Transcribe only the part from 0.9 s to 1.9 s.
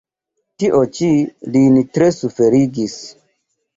ĉi lin